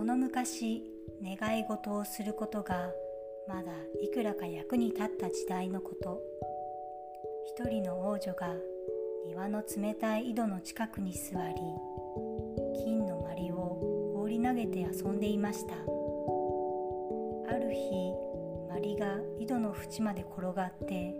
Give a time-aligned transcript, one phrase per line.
[0.00, 0.82] その昔
[1.22, 2.90] 願い事をすることが
[3.46, 3.70] まだ
[4.00, 6.22] いくらか役に立った時代のこと。
[7.54, 8.54] 一人の王女が
[9.26, 11.54] 庭の冷たい井戸の近くに座り
[12.82, 15.74] 金のまりを放り投げて遊んでいました。
[15.74, 18.14] ある日
[18.70, 21.14] まりが井戸の縁まで転がって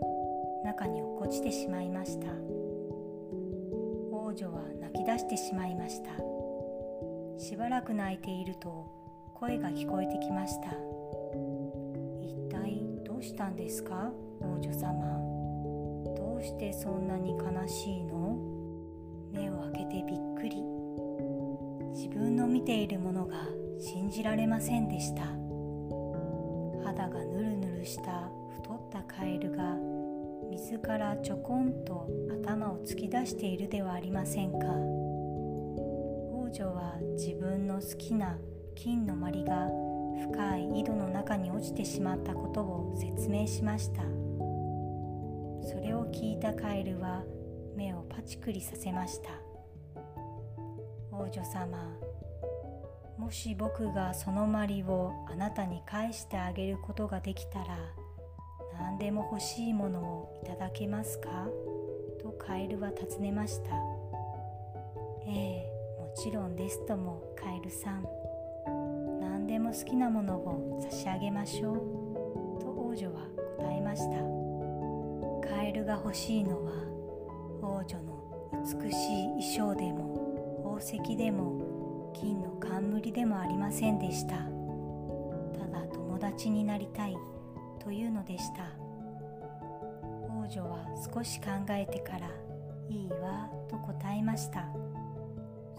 [0.65, 2.31] 中に落っこちてしまいました。
[4.11, 6.30] 王女は泣き出してしまいました。
[7.41, 8.85] しばらく泣いていると
[9.33, 10.67] 声が聞こえてきました。
[12.21, 14.93] 一体どうしたんですか王女様。
[16.15, 18.37] どうしてそんなに悲しいの？
[19.33, 20.63] 目を開けてびっくり。
[21.95, 23.37] 自分の見ているものが
[23.79, 25.23] 信じられませんでした。
[26.85, 29.75] 肌がぬるぬるした太ったカエルが
[30.51, 32.07] 水からちょこんと
[32.43, 35.00] 頭を突き出しているではありませんか。
[36.51, 38.37] 女は自分の好きな
[38.75, 39.69] 金のまりが
[40.31, 44.01] 深い井戸の中に落ちてしまったことを説明しました。
[45.63, 47.23] それを聞いたカエルは
[47.75, 49.29] 目をパチクリさせました。
[51.11, 51.77] 王女様
[53.17, 57.77] もし僕がそのまりをあなたに返してあげることができたら
[58.79, 61.47] 何でも欲しいものをいただけますか？
[62.21, 63.75] とカエルは尋ねました。
[65.27, 65.70] ええ
[66.15, 68.05] ちろんですともカエルさん。
[69.19, 71.75] 何でも好きなものを差し上げましょう。
[72.59, 74.17] と王女は答えました。
[75.55, 76.71] カエルが欲しいのは
[77.61, 78.51] 王女の
[78.83, 84.35] 美しい衣装でも宝石でも金の冠でもありませんでした。
[85.57, 87.17] ただ友達になりたい。
[87.83, 88.65] というのでした。
[90.29, 92.29] 王女は少し考えてから
[92.89, 94.67] 「いいわ」と答えました。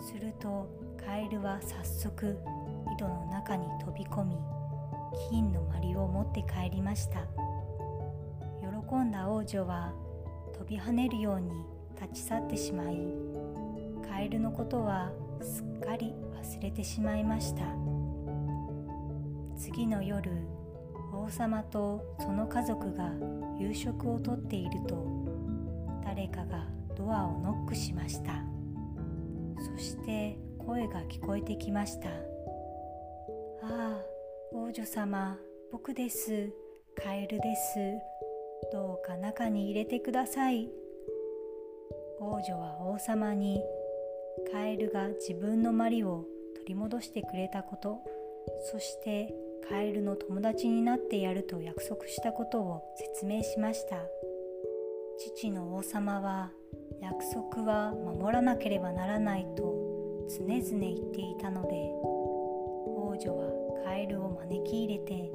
[0.02, 0.68] すると
[1.04, 2.36] カエルは早速
[2.92, 4.36] 井戸の中に飛び込み
[5.30, 7.20] 金のまりを持って帰りました。
[8.60, 9.92] 喜んだ王女は
[10.52, 11.50] 飛び跳ねるように
[12.00, 12.98] 立ち去ってしまい
[14.08, 17.62] カエルのことはすっかり忘れてしまいました。
[19.56, 20.30] 次の夜
[21.12, 23.12] 王様とその家族が
[23.58, 25.06] 夕食をとっていると
[26.04, 28.51] 誰かがドアをノックしました。
[29.62, 32.08] そして声が聞こえてきました
[33.62, 34.04] 「ああ
[34.52, 35.38] 王女様
[35.70, 36.50] 僕です。
[36.94, 37.78] カエルです。
[38.70, 40.68] どうか中に入れてください」
[42.20, 43.62] 王女は王様に
[44.52, 48.00] カエルが自分のマリを取り戻してくれたこと
[48.70, 49.34] そして
[49.68, 53.96] カエルの友達になってやると約束したことを説明しました。
[55.18, 56.52] 父の王様は
[57.02, 59.74] 約束は守らなければならないと
[60.28, 61.92] 常々言っていたので
[62.86, 63.52] 王女は
[63.84, 65.30] カエルを招き入れて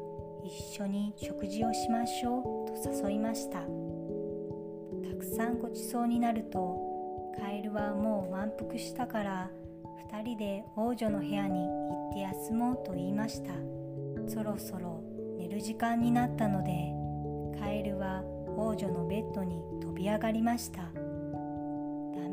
[0.45, 3.59] 一緒に食事をしましょうと誘いました。
[3.59, 3.65] た
[5.19, 9.51] くさんごちそうになるとカエルはもう満腹したから
[10.11, 13.51] 2人で王女の部屋に行って休もうと言いました。
[14.27, 15.03] そろそろ
[15.37, 16.93] 寝る時間になったので
[17.59, 18.23] カエルは
[18.57, 21.06] 王女のベッドに飛び上がりました。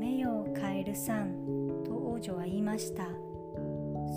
[0.04, 3.04] ダメよカエルさんと王女は言いました。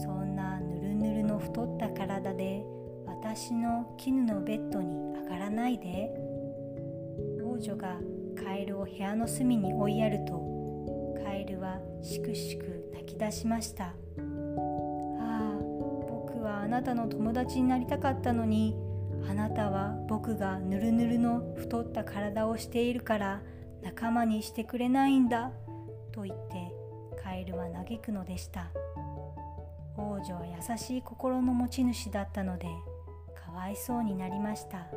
[0.03, 2.65] そんなぬるぬるの太った体で
[3.05, 6.11] 私の絹のベッドに上がらないで。
[7.41, 7.95] 王女が
[8.35, 13.85] カエルを部屋の隅に追いやるとカエルはしくしく泣き出しました。
[13.85, 15.57] ああ
[16.09, 18.75] 僕はあなたの友達になりたかったのに。
[19.29, 23.41] あなたは僕がぬるぬるの太った体をしているから
[23.81, 25.53] 仲間にしてくれないんだ。
[26.17, 26.73] と言って
[27.21, 28.71] カエルは嘆くのでした。
[29.95, 32.65] 王女は優しい心の持ち主だったので
[33.45, 34.87] かわいそうになりました。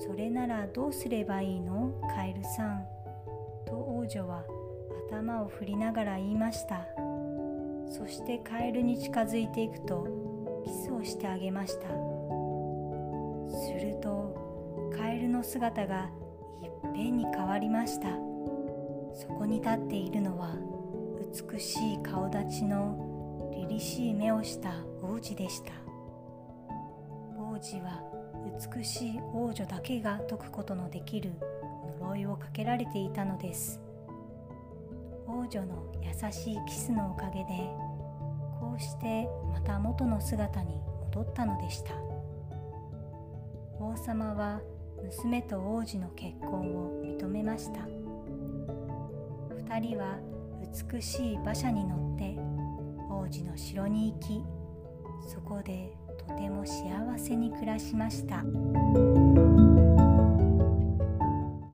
[0.00, 1.92] それならどうすればいいの？
[2.16, 2.84] カエルさん。
[3.64, 4.42] と王女は
[5.08, 6.84] 頭を振りながら言いました。
[7.88, 10.08] そしてカエルに近づいていくと
[10.64, 11.86] キスをしてあげました。
[11.86, 11.92] す
[13.72, 16.10] るとカエルの姿が
[16.60, 18.08] いっぺんに変わりました。
[19.18, 20.54] そこに立っているのは
[21.52, 25.72] 美しい顔立ちの凛々しい目をした王子でした。
[27.36, 28.00] 王子は
[28.76, 31.32] 美しい王女だけが解くことのできる
[31.98, 33.80] 呪いをかけられていたのです。
[35.26, 37.46] 王女の優しいキスのおかげで
[38.60, 40.80] こうしてまた元の姿に
[41.12, 41.94] 戻ったのでした。
[43.80, 44.60] 王様は
[45.02, 48.07] 娘と王子の結婚を認めました。
[49.68, 50.18] 2人は
[50.92, 52.38] 美しい馬車に乗って
[53.10, 54.42] 王子の城に行き
[55.28, 58.42] そこでとても幸せに暮らしました。